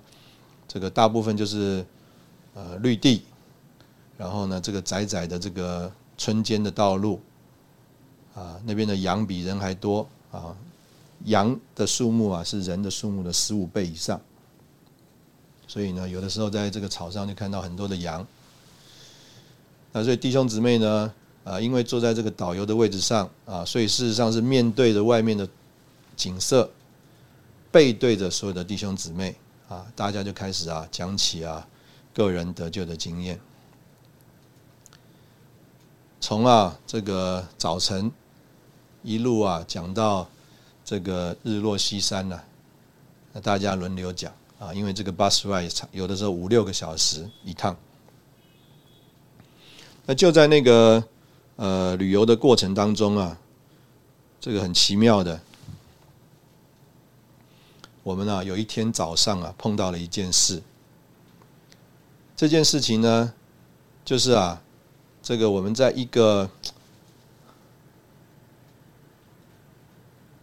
[0.68, 1.86] 这个大部分就是
[2.54, 3.24] 呃绿地，
[4.18, 7.22] 然后呢这个窄窄的这个村间的道路，
[8.36, 10.54] 啊那边的羊比人还多啊，
[11.26, 14.22] 羊的数目啊是人的数目的十五倍以上，
[15.68, 18.26] 所以呢有的时候在这个草上就看到很多的羊。
[19.92, 25.48] 那所以弟兄姊妹呢，啊，因为坐在这个导游的位置上啊，所以事实上是面对着外面的
[26.16, 26.70] 景色，
[27.72, 29.36] 背对着所有的弟兄姊妹
[29.68, 31.68] 啊，大家就开始啊讲起啊
[32.14, 33.40] 个人得救的经验，
[36.20, 38.12] 从啊这个早晨
[39.02, 40.28] 一路啊讲到
[40.88, 42.42] 这个日落西山呢，
[43.34, 47.76] 那大家轮流讲啊，因为这个 bus ride，有的时候五六个小时一趟。
[50.06, 51.04] 那就在那个
[51.58, 53.38] 呃旅游的过程当中啊，
[54.40, 55.42] 这个很奇妙的，
[58.02, 60.64] 我们啊有一天早上啊碰到了一件事。
[62.38, 63.34] 这件事情呢，
[64.06, 64.62] 就是啊，
[65.22, 66.50] 这个我们在一个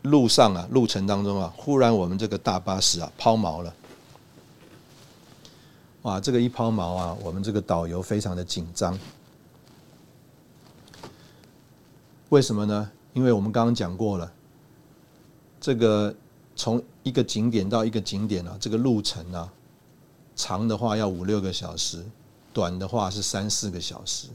[0.05, 3.75] 路上啊路程当中啊，忽然我们这个大巴士啊抛锚了。
[6.03, 8.99] 哇，这个一抛锚啊，我们这个导游非常的紧张。
[12.29, 12.91] 为什么呢？
[13.15, 14.31] 因为我们刚刚讲过了，
[15.59, 16.15] 这个
[16.55, 19.51] 从一个景点到一个景点啊，这个路程啊，
[20.37, 22.05] 长的话要五六个小时，
[22.53, 24.29] 短的话是三四个小时。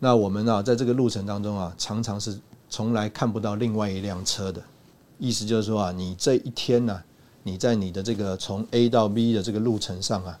[0.00, 2.40] 那我们啊，在这个路程当中啊，常常是
[2.72, 4.62] 从来看不到另外一辆车的。
[5.18, 7.02] 意思就是说啊，你这一天呢，
[7.42, 10.38] 你在你的这个从 A 到 B 的这个路程上啊，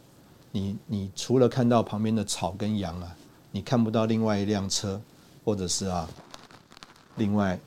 [0.50, 3.14] 你你除了看到旁边的草跟羊啊，
[3.50, 4.98] 你看不到另外一辆车。
[5.44, 6.08] 或者是啊，
[7.16, 7.58] 另外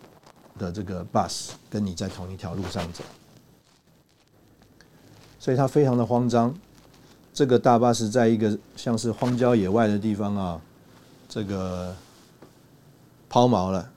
[0.58, 3.04] 的这个 bus 跟你在同一条路上走，
[5.38, 6.56] 所以他非常的慌张。
[7.34, 10.62] 这个大巴士在一个像是荒郊野外的地方啊，
[11.28, 11.94] 这个
[13.28, 13.92] 抛锚了。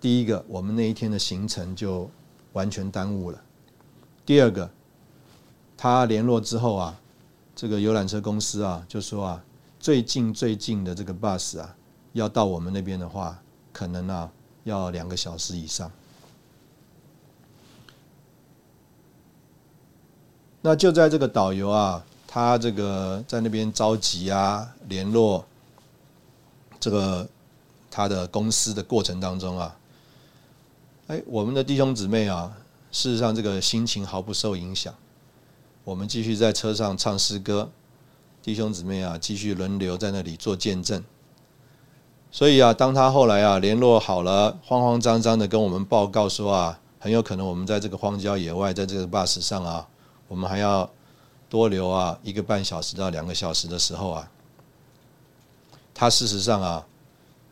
[0.00, 2.10] 第一个，我们那一天的行程就
[2.52, 3.42] 完全耽误了。
[4.24, 4.70] 第二个，
[5.76, 6.98] 他联络之后啊，
[7.54, 9.44] 这个游览车公司啊就说啊，
[9.78, 11.76] 最近最近的这个 bus 啊。
[12.12, 13.40] 要到我们那边的话，
[13.72, 14.28] 可能啊
[14.64, 15.88] 要两个小时以上。
[20.60, 25.46] 那就在这个导游啊，他这个在那边着急啊，联络
[26.80, 27.28] 这个
[27.88, 29.76] 他的公司的过程当中啊，
[31.10, 32.56] 哎，我们的弟兄姊妹啊，
[32.92, 34.94] 事实上这个心情毫不受影响。
[35.82, 37.68] 我们继续在车上唱诗歌，
[38.40, 41.02] 弟兄姊妹啊，继续轮流在那里做见证。
[42.30, 49.88] 所以啊，当他后来啊联络好了，慌慌张张的跟我们报告说啊，很有可能我们在这个荒郊野外，在这个 bus 上啊，
[50.28, 50.88] 我们还要
[51.48, 54.30] 多留啊一个半小时到两个小时的时候啊，
[55.92, 56.86] 他事实上啊，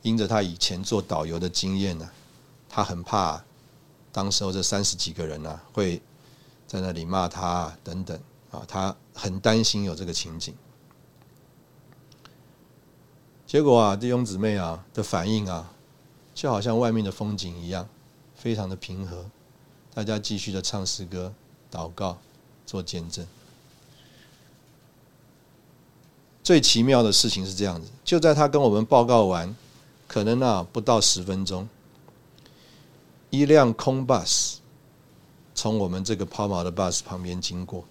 [0.03, 2.09] 因着他以前做导游的经验呢，
[2.69, 3.43] 他很怕，
[4.13, 6.01] 当时候这三十几个人呢会
[6.67, 8.19] 在那里骂他等等
[8.51, 10.55] 啊，他很担心有这个情景。
[13.47, 15.73] 结果啊，弟兄姊妹啊的反应啊，
[16.35, 17.89] 就好像外面的风景一样，
[18.35, 19.25] 非常的平和。
[19.95, 21.33] 大家继续的唱诗歌、
[21.73, 22.19] 祷告、
[22.67, 23.27] 做见证。
[26.43, 29.57] 最奇妙的事情是这样子：就在他跟我们报告完，
[30.07, 31.69] 可能啊不到十分钟，
[33.31, 34.57] 一辆空 bus
[35.55, 37.85] 从我们这个抛锚的 bus 旁边经过，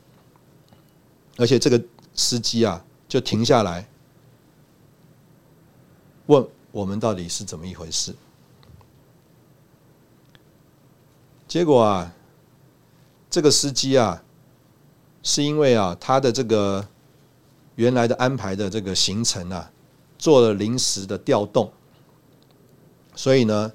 [1.38, 3.88] 而且这个司机啊就停下来。
[6.28, 8.14] 问我们到底是怎么一回事？
[11.48, 12.14] 结果啊，
[13.30, 14.22] 这个司机啊，
[15.24, 16.86] 是因为啊，他的这个
[17.76, 19.72] 原来的安排的这个行程啊，
[20.18, 21.72] 做了临时的调动，
[23.16, 23.72] 所以呢，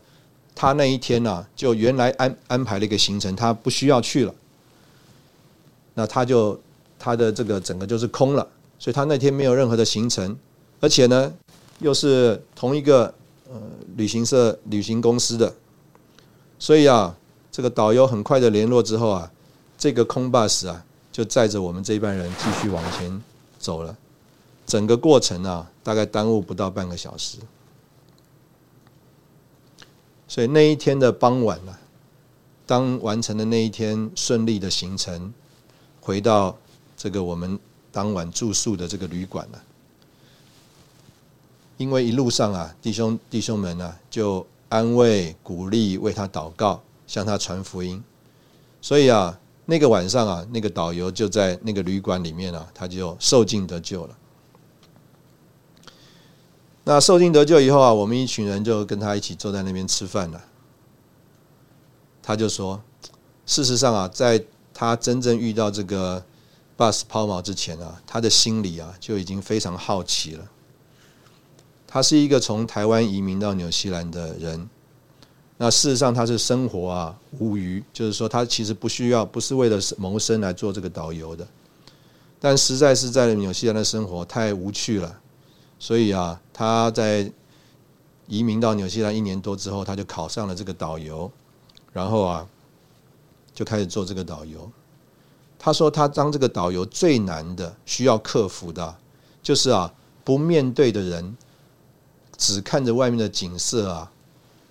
[0.63, 4.33] 他那一天呢，就原来安安排了一个行程，他不需要去了。
[5.95, 6.57] 那他就
[7.01, 8.47] 他的这个整个就是空了，
[8.79, 10.39] 所以他那天没有任何的行程，
[10.79, 11.35] 而且呢，
[11.81, 13.13] 又是同一个
[13.51, 13.61] 呃
[13.97, 15.53] 旅行社、旅行公司的，
[16.61, 17.13] 所以啊，
[17.51, 19.29] 这个导游很快的联络之后啊，
[19.77, 23.21] 这个空 bus 啊，就载着我们这一班人继续往前
[23.59, 23.97] 走了，
[24.65, 27.39] 整个过程啊，大概耽误不到半个小时，
[30.33, 31.77] 所以那一天的傍晚呢，
[32.65, 35.31] 当完成的那一天顺利的行程。
[36.01, 36.57] 回到
[36.97, 37.61] 这个我们
[37.93, 39.63] 当晚住宿的这个旅馆了，
[41.77, 48.03] 因为一路上啊，弟兄弟兄们呢就安慰鼓励，为他祷告，向他传福音。
[48.81, 54.17] 所以啊，那个晚上啊，那个导游就在那个旅馆里面啊，他就受尽得救了。
[56.85, 60.45] 那受尽得救以后啊，我们一群人就跟他一起坐在那边吃饭了。
[62.23, 62.83] 他就说，
[63.47, 66.25] 事实上啊，在他真正遇到这个
[66.77, 70.49] bus 抛锚之前啊，他的心里啊就已经非常好奇了。
[71.87, 74.69] 他是一个从台湾移民到纽西兰的人，
[75.59, 81.47] 那事实上他是生活啊无余，就是说他其实不需要，不是为了谋生来做这个导游的，
[82.41, 85.21] 但实在是在纽西兰的生活太无趣了，
[85.83, 87.29] 所以啊，他在
[88.29, 91.29] 移民到纽西兰一年多之后，他就考上了这个导游，
[91.93, 92.47] 然后啊。
[93.55, 94.73] 就开始做这个导游。
[95.59, 98.97] 他说，他当这个导游最难的、需要克服的，
[99.43, 99.93] 就是啊，
[100.25, 101.37] 不面对的人，
[102.39, 104.11] 只看着外面的景色啊，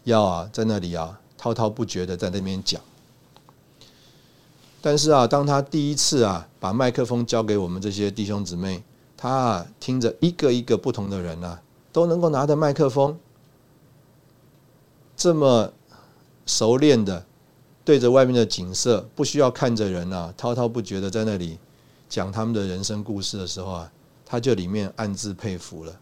[0.03, 2.81] 要啊在那里啊滔滔不绝的在那边讲。
[4.81, 8.81] 但是啊，当他第一次啊把麦克风交给我们这些弟兄姊妹，
[9.21, 11.61] 他听着一个一个不同的人啊，
[11.93, 13.19] 都能够拿着麦克风，
[15.15, 15.71] 这么
[16.47, 17.23] 熟练的。
[17.85, 21.59] 对着外面的景色，不需要看着人啊，滔滔不绝的在那里
[22.09, 23.91] 讲他们的人生故事的时候啊，
[24.25, 25.99] 他就里面暗自佩服了。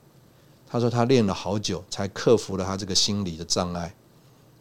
[0.66, 3.94] 他说他练了好久，才克服了他这个心理的障碍，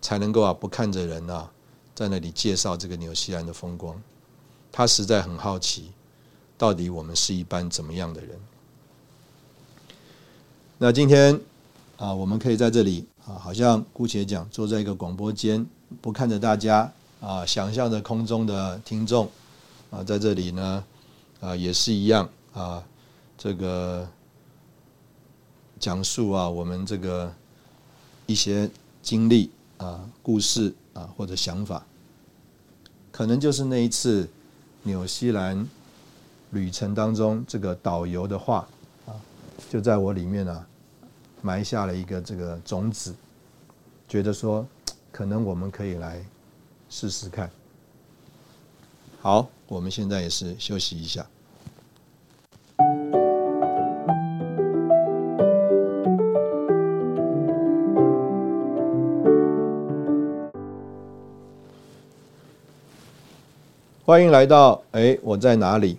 [0.01, 1.49] 才能够啊不看着人啊，
[1.95, 4.01] 在那里介绍这个纽西兰的风光。
[4.73, 5.93] 他实在很好奇，
[6.57, 8.37] 到底我们是一般怎么样的人？
[10.81, 11.41] 那今天
[11.97, 15.67] 啊，我们可以在这里啊，好像姑且讲，坐在一个广播间，
[16.01, 16.91] 不看着大家。
[17.21, 19.29] 啊，想象着空中的听众
[19.91, 20.85] 啊，在这里呢，
[21.41, 22.81] 啊，也是一样啊，
[23.37, 24.09] 这个
[25.81, 27.35] 讲述啊，我们这个
[28.27, 28.71] 一些
[29.03, 31.85] 经历啊、故事啊或者想法，
[33.11, 34.29] 可能就是那一次
[34.85, 35.69] 纽西兰
[36.51, 38.69] 旅程当中，这个导游的话
[39.07, 39.11] 啊，
[39.69, 40.65] 就在我里面啊
[41.43, 43.15] 埋下了一个这个种子，
[44.09, 44.67] 觉得说，
[45.13, 46.23] 可能我们可以来。
[46.91, 47.51] 试试看。
[49.21, 51.27] 好，我们现在也是休息一下。
[64.03, 65.99] 欢迎来到哎，我在哪里？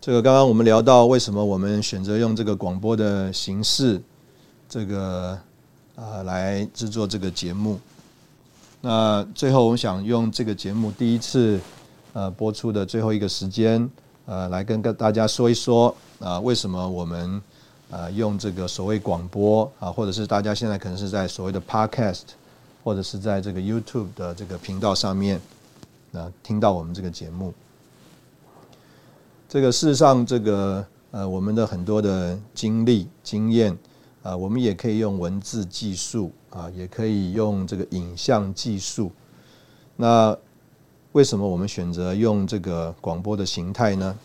[0.00, 4.00] 这个刚刚我们聊到，为什么我们选择用这个广播的形式，
[4.68, 5.38] 这个
[5.96, 7.78] 啊来制作这个节目。
[8.80, 11.58] 那最后，我想用这个节目第一次
[12.12, 13.90] 呃播出的最后一个时间，
[14.26, 17.40] 呃，来跟跟大家说一说啊，为什么我们
[17.90, 22.22] 呃用这个所谓广播啊，或者是大家现在可能是在所谓的 Podcast，
[22.82, 25.40] 或者是在这个 YouTube 的这个频道上面
[26.12, 27.54] 啊听到我们这个节目。
[29.48, 33.74] 这个事实上，这个呃我们的很多的经历经验
[34.24, 36.32] 啊，我们也可以用文字技术。
[36.54, 39.10] 啊，也可以用这个影像技术。
[39.96, 40.38] 那
[41.10, 44.18] 为什么我们选择用这个广播的形态呢？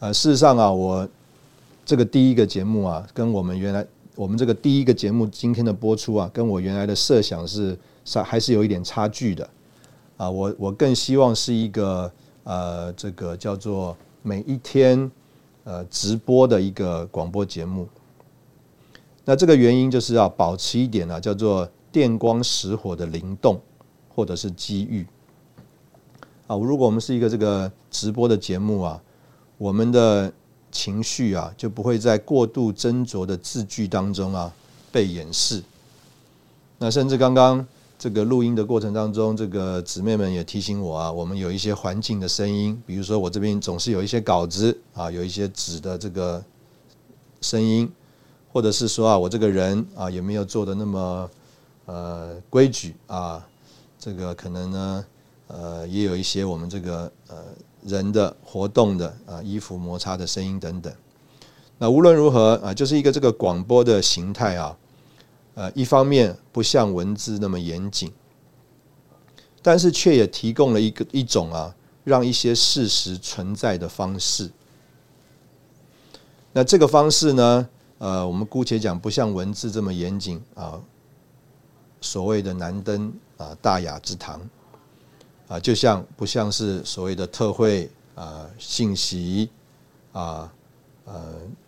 [0.00, 1.08] 呃，事实上啊，我
[1.84, 3.86] 这个第一个节目啊，跟我们原来
[4.16, 9.48] 我们这个第一个节目今天的播出啊，跟我原来的设想是差还是有一点差距的。
[10.16, 12.10] 啊，我我更希望是一个
[12.42, 15.08] 呃，这个叫做每一天
[15.66, 17.88] 呃直播的一个广播节目。
[19.24, 23.60] 那这个原因就是要保持一点呢，叫做电光石火的灵动，
[24.14, 25.04] 或者是机遇。
[26.46, 29.02] 啊，如果我们是一个这个直播的节目啊，
[29.58, 30.32] 我们的
[30.70, 34.54] 情绪啊就不会在过度斟酌的字句当中啊
[34.92, 35.60] 被掩饰。
[36.78, 37.66] 那甚至刚刚
[37.98, 46.44] 这个录音的过程当中，这个姊妹们也提醒我啊，我们有一些环境的声音，比如说我这边总是有一些稿子啊，有一些纸的这个
[47.40, 47.90] 声音。
[48.52, 51.30] 或者是说啊，我这个人啊有没有做的那么
[51.84, 53.46] 呃规矩啊？
[53.98, 55.04] 这个可能呢，
[55.48, 57.36] 呃，也有一些我们这个呃
[57.84, 60.90] 人的活动的啊，衣服摩擦的声音等等。
[61.76, 64.74] 那无论如何啊，就是一个这个广播的形态啊，
[65.56, 68.12] 呃，一方面不像文字那么严谨，
[69.62, 74.50] 但是却也提供了一个一种啊，让一些事实存在的方式。
[76.52, 80.78] 那这个方式呢，呃，我们姑且讲不像文字这么严谨啊，
[82.02, 84.40] 所谓的难登啊大雅之堂
[85.48, 89.48] 啊，就像不像是所谓的特会啊信息
[90.12, 90.52] 啊。
[91.08, 91.22] 呃，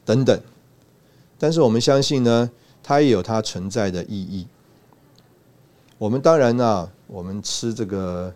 [0.04, 0.36] 等等，
[1.38, 2.50] 但是我们相信呢，
[2.88, 4.48] 它也有它存在的意义。
[5.98, 8.34] 我们当然呢，我们吃这个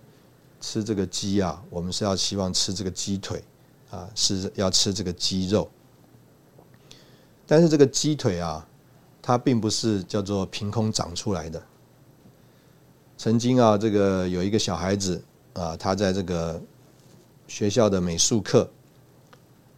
[0.61, 3.43] 吃这个鸡啊，我们是要希望吃这个鸡腿
[3.91, 5.71] 啊，是要吃这个鸡肉。
[7.47, 8.69] 但是这个鸡腿啊，
[9.23, 11.63] 它并不是叫做凭空长出来的。
[13.17, 15.25] 曾经啊，这个有一个小孩子
[15.55, 16.61] 啊，他在这个
[17.49, 18.69] 学校的美术课。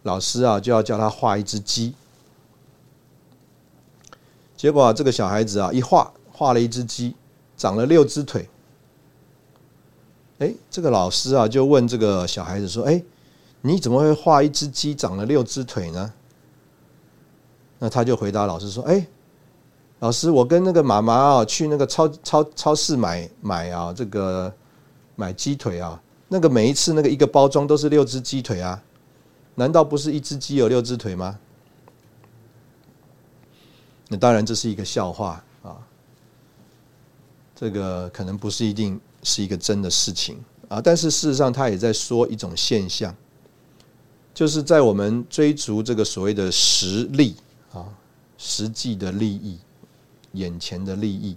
[0.02, 1.94] 老师啊，就要叫他画一只鸡。
[4.64, 7.14] 结果啊，这个小孩子啊，一画画了一只鸡，
[7.54, 8.48] 长了六只腿。
[10.38, 13.04] 哎，这个老师啊，就问这个小孩子说：“哎，
[13.60, 16.10] 你怎么会画一只鸡长了六只腿呢？”
[17.78, 19.06] 那他就回答老师说：“哎，
[19.98, 24.50] 老师，我跟那个妈妈啊，去那个超超超市买买啊，这个
[25.14, 28.82] 买鸡腿啊，那个每一次那个一个包装都是六只鸡腿啊。”
[29.56, 31.38] 难道不是一只鸡有六只腿吗？
[34.08, 35.76] 那当然这是一个笑话啊，
[37.54, 40.80] 这个可能不是一定是一个真的事情啊。
[40.80, 43.14] 但是事实上，他也在说一种现象，
[44.34, 47.36] 就是在我们追逐这个所谓的实力
[47.72, 47.86] 啊、
[48.36, 49.58] 实际的利益、
[50.32, 51.36] 眼前的利益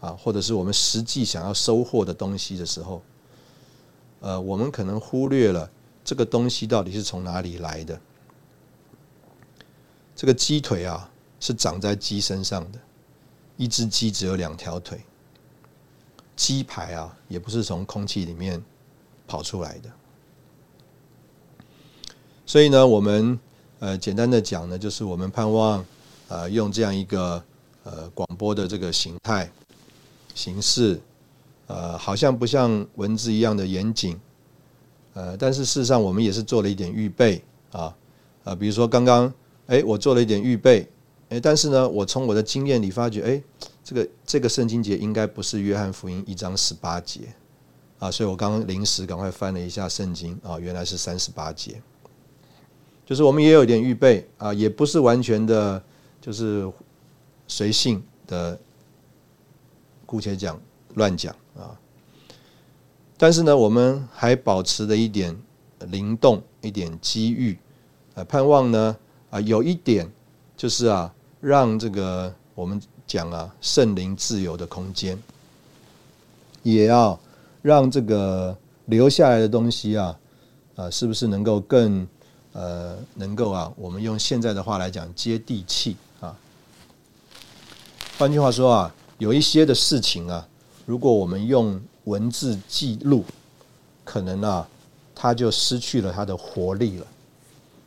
[0.00, 3.02] 啊，或者是我们实际想要收获的东西的时候，
[4.20, 5.70] 呃，我们可能忽略了。
[6.04, 8.00] 这个东西到底是从哪里来的？
[10.14, 11.10] 这个鸡腿啊，
[11.46, 12.78] 是长在鸡身上的。
[13.56, 15.00] 一只鸡只有两条腿。
[16.34, 18.60] 鸡排啊，也不是从空气里面
[19.28, 19.88] 跑出来的。
[22.44, 23.38] 所以呢，我们
[23.78, 25.86] 呃简单的讲呢，就是我们盼望
[26.26, 27.40] 呃用这样一个
[27.84, 29.48] 呃广播的这个形态
[30.34, 31.00] 形式，
[31.68, 34.18] 呃，好像不像文字一样的严谨。
[35.14, 37.40] 呃，但是事实上，我们也是做了一点预备
[37.70, 37.96] 啊，
[38.42, 39.32] 啊，比如说刚刚，
[39.68, 40.86] 哎，我做了一点预备，
[41.28, 43.42] 哎，但是呢，我从我的经验里发觉，哎，
[43.82, 47.22] 这个这个圣经节应该不是约翰福音一章十八节
[47.98, 51.82] 啊，所以我刚刚临时赶快翻了一下圣经啊，原来是三十八节，
[53.04, 55.82] 就是我们也有点预备啊，也不是完全的，
[56.20, 56.70] 就是
[57.48, 58.56] 随性的，
[60.04, 60.60] 姑且讲
[60.94, 61.76] 乱讲啊。
[63.18, 65.36] 但是呢，我们还保持了一点
[65.88, 67.58] 灵动，一点机遇，
[68.14, 68.96] 呃，盼望呢，
[69.30, 70.06] 啊，有一点
[70.54, 71.14] 就是啊，
[71.46, 75.16] 让这个我们讲啊，圣灵自由的空间，
[76.64, 77.16] 也要
[77.62, 80.18] 让这个留下来的东西啊，
[80.74, 82.04] 啊，是不是能够更
[82.52, 86.36] 呃，能够啊，我们用现在的话来讲，接地气啊。
[88.18, 90.48] 换句话说啊，有一些的事情啊，
[90.84, 93.24] 如果我们用文字记录，
[94.02, 94.66] 可能啊，
[95.14, 97.06] 它就失去了它的活力了，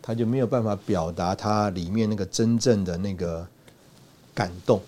[0.01, 3.47] 他就没有办法表达他里面那个真正的那个
[4.33, 4.81] 感动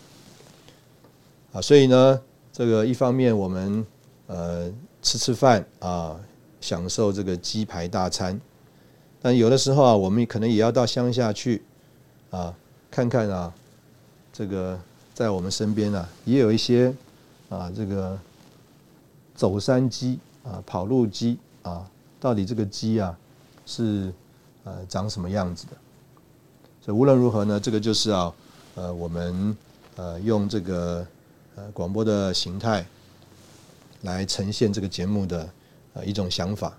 [1.53, 1.62] 啊。
[1.62, 3.86] 所以呢，这个一方面我们
[4.28, 6.20] 呃吃吃饭啊，
[6.59, 8.39] 享受这个鸡排大餐，
[9.22, 11.62] 但有的时候啊，我们可能也要到乡下去
[12.30, 12.53] 啊，
[12.89, 13.53] 看看啊，
[14.34, 14.80] 这个
[15.14, 16.93] 在我们身边啊，也有一些
[17.49, 18.18] 啊，这个。
[19.34, 21.89] 走山鸡啊，跑路鸡啊，
[22.20, 23.18] 到底这个鸡啊
[23.66, 24.14] 是
[24.64, 25.74] 呃长什么样子的？
[26.82, 28.34] 所以无论如何呢，这个就是啊
[28.76, 29.55] 呃我们
[29.95, 31.05] 呃用这个
[31.55, 32.86] 呃广播的形态
[34.01, 35.49] 来呈现这个节目的
[35.93, 36.78] 呃一种想法。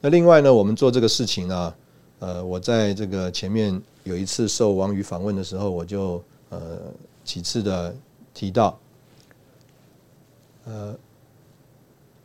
[0.00, 1.74] 那另外呢，我们做这个事情呢，
[2.18, 6.78] 呃，我在这个前面有一次受王宇访问的时候，我就呃
[7.24, 7.94] 几次的
[8.32, 8.78] 提到，
[10.64, 10.94] 呃。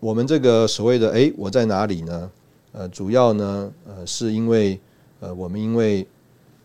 [0.02, 2.32] 我们这个所谓的“哎，我在哪里呢？”
[2.72, 4.80] 呃，主要呢，呃，是因为
[5.20, 6.08] 呃，我们因为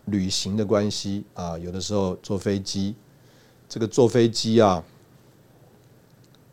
[0.05, 2.95] 旅行的关系啊，有的时候坐飞机，
[3.67, 4.83] 这个坐飞机啊，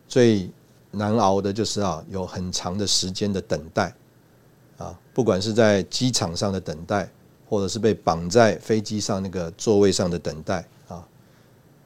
[0.07, 0.49] 最
[0.91, 3.93] 难熬的就是啊，有很长的时间的等待
[4.77, 7.07] 啊，不管是在机场上的等待，
[7.47, 11.07] 或者是被绑在飞机上那个座位上的等待啊。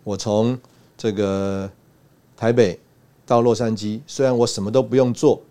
[0.05, 0.57] 我从
[0.97, 1.69] 这个
[2.37, 2.79] 台北
[3.25, 5.41] 到洛杉矶，虽然我什么都不用做，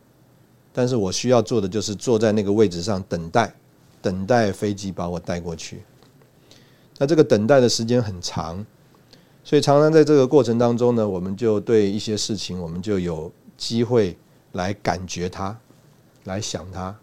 [0.78, 3.50] 但是我需要做的就是坐在那个位置上等待，
[4.02, 5.82] 等待飞机把我带过去。
[6.98, 8.62] 那这个等待的时间很长，
[9.42, 14.18] 所以常常在这个过程当中呢，我们就对一些事情，我们就有机会
[14.52, 15.58] 来感觉它，
[16.24, 16.94] 来想它。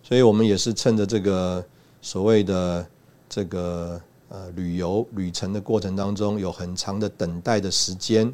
[0.00, 1.64] 所以我们也是趁着这个
[2.00, 2.86] 所谓的
[3.28, 8.32] 这个呃旅游旅程的过程当中，有很长的等待的时间，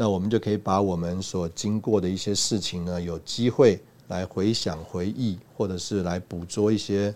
[0.00, 3.78] 那我们就可以把我们所经过的一些事情呢，有机会
[4.08, 7.14] 来回想、回忆，或者是来捕捉一些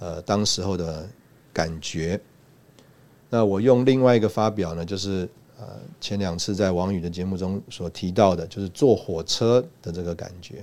[0.00, 1.08] 呃当时候的
[1.50, 2.20] 感觉。
[3.30, 5.26] 那我用另外一个发表呢，就是
[5.58, 10.62] 呃前两次在王宇的节目中所提到的，就是坐火车的这个感觉。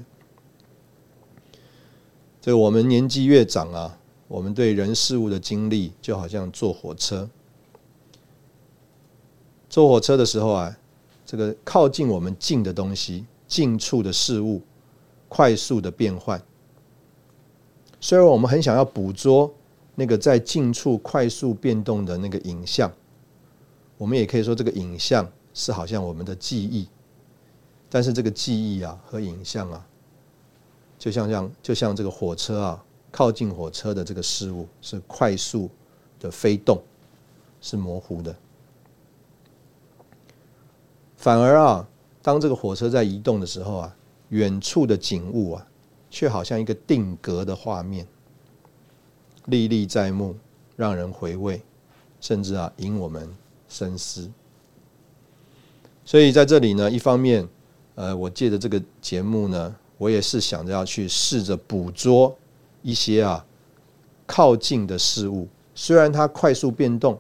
[2.40, 3.98] 这个我们年纪越长啊，
[4.28, 7.28] 我们对人事物的经历就好像坐火车。
[9.68, 10.78] 坐火车的时候啊，
[11.34, 14.62] 这个靠近我们近的东西、近处的事物，
[15.28, 16.40] 快速的变换。
[18.00, 19.52] 虽然我们很想要捕捉
[19.96, 22.94] 那个在近处快速变动的那个影像，
[23.98, 26.88] 我们也可以说这个影像是好像我们的记忆，
[27.90, 29.84] 但是这个记忆啊和影像啊。
[31.00, 35.68] 就像像就像这个火车啊，靠近火车的这个事物是快速
[36.20, 36.80] 的飞动，
[37.60, 38.36] 是模糊的。
[41.24, 41.88] 反而啊，
[42.22, 43.96] 当这个火车在移动的时候啊，
[44.28, 45.66] 远处的景物啊，
[46.10, 48.06] 却好像一个定格的画面，
[49.46, 50.36] 历历在目，
[50.76, 51.62] 让人回味，
[52.20, 53.34] 甚至啊，引我们
[53.70, 54.30] 深思。
[56.04, 57.48] 所以在这里呢，一方面，
[57.96, 59.74] 呃，我借着这个节目呢。
[59.98, 62.36] 我也是想着要去试着捕捉
[62.82, 63.46] 一些啊
[64.26, 67.18] 靠近的事物，虽然它快速变动，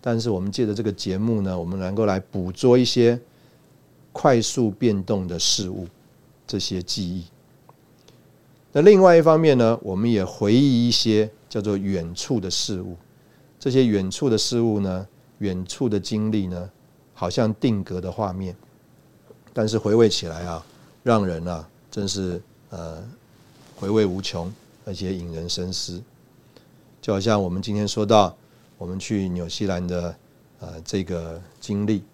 [0.00, 3.18] 但是我们借着这个节目呢，我们能够来捕捉一些
[4.12, 5.86] 快速变动的事物，
[6.46, 7.24] 这些记忆。
[8.72, 12.96] 那另外一方面呢，我们也回忆一些叫做远处的事物，
[13.58, 15.06] 这些远处的事物呢，
[15.38, 16.70] 远处的经历呢，
[17.14, 18.54] 好像定格的画面，
[19.52, 20.64] 但是回味起来啊，
[21.02, 21.66] 让人啊。
[21.90, 23.02] 真是呃
[23.74, 24.54] 回味无穷，
[24.84, 26.00] 而且引人深思。
[27.02, 28.32] 就好像我们今天说到
[28.78, 30.16] 我们去纽西兰的
[30.60, 32.04] 呃这个经历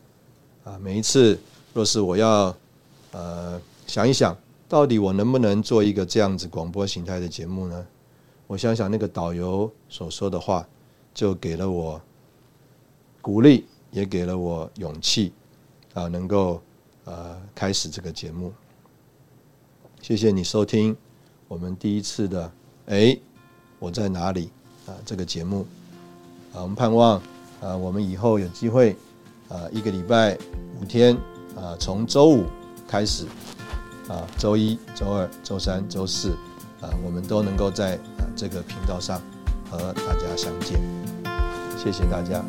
[0.65, 1.39] 啊，每一次
[1.77, 2.57] 若是我要
[3.13, 4.35] 呃想一想，
[4.67, 7.87] 到底我能不能做一个这样子广播形态的节目呢？
[8.47, 10.67] 我想想那个导游所说的话，
[11.13, 12.01] 就给了我
[13.21, 15.35] 鼓励，也给了我勇气
[15.93, 16.63] 啊，能够
[17.05, 18.51] 呃开始这个节目。
[20.01, 20.97] 谢谢你收听
[21.47, 22.51] 我们第一次的
[22.87, 23.15] 哎，
[23.79, 24.49] 我在哪里
[24.87, 24.97] 啊？
[25.05, 25.67] 这个节目
[26.55, 27.21] 啊，我们盼望
[27.61, 28.97] 啊，我们以后有机会
[29.51, 30.39] 啊，一个礼拜
[30.81, 31.15] 五天
[31.57, 32.45] 啊，从周五
[32.87, 33.25] 开始
[34.09, 36.31] 啊，周一、周二、周三、周四
[36.81, 39.21] 啊，我们都能够在啊这个频道上
[39.71, 40.81] 和大家相见。
[41.77, 42.45] 谢谢大家。